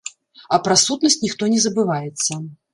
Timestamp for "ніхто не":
1.27-1.63